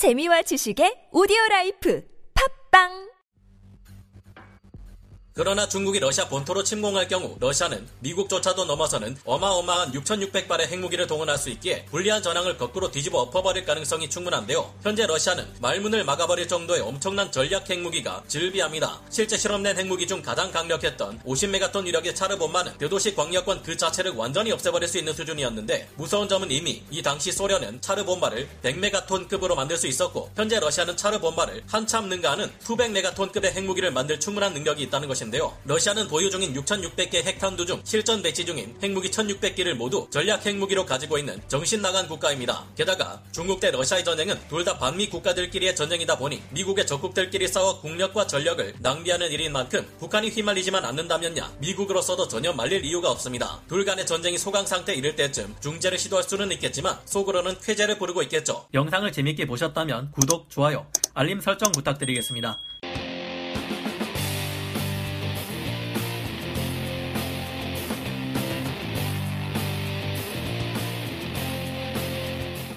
[0.00, 2.00] 재미와 지식의 오디오 라이프.
[2.32, 3.19] 팟빵
[5.32, 11.84] 그러나 중국이 러시아 본토로 침공할 경우 러시아는 미국조차도 넘어서는 어마어마한 6,600발의 핵무기를 동원할 수 있기에
[11.86, 14.74] 불리한 전황을 거꾸로 뒤집어 엎어버릴 가능성이 충분한데요.
[14.82, 19.00] 현재 러시아는 말문을 막아버릴 정도의 엄청난 전략 핵무기가 즐비합니다.
[19.08, 24.50] 실제 실험된 핵무기 중 가장 강력했던 50메가톤 위력의 차르 봄바는 대도시 광역권 그 자체를 완전히
[24.50, 29.86] 없애버릴 수 있는 수준이었는데 무서운 점은 이미 이 당시 소련은 차르 봄바를 100메가톤급으로 만들 수
[29.86, 35.19] 있었고 현재 러시아는 차르 봄바를 한참 능가하는 수백 메가톤급의 핵무기를 만들 충분한 능력이 있다는 것
[35.24, 35.56] 인데요.
[35.64, 41.18] 러시아는 보유 중인 6,600개 핵탄두 중 실전 배치 중인 핵무기 1,600기를 모두 전략 핵무기로 가지고
[41.18, 42.66] 있는 정신 나간 국가입니다.
[42.76, 48.26] 게다가 중국 대 러시아의 전쟁은 둘 다 반미 국가들끼리의 전쟁이다 보니 미국의 적국들끼리 싸워 국력과
[48.26, 53.60] 전력을 낭비하는 일인 만큼 북한이 휘말리지만 않는다면야 미국으로서도 전혀 말릴 이유가 없습니다.
[53.68, 58.66] 둘 간의 전쟁이 소강 상태에 이를 때쯤 중재를 시도할 수는 있겠지만 속으로는 쾌재를 부르고 있겠죠.
[58.74, 62.58] 영상을 재밌게 보셨다면 구독, 좋아요, 알림 설정 부탁드리겠습니다.